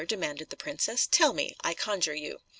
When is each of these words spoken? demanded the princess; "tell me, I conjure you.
demanded 0.07 0.49
the 0.49 0.55
princess; 0.57 1.05
"tell 1.05 1.31
me, 1.31 1.55
I 1.63 1.75
conjure 1.75 2.15
you. 2.15 2.39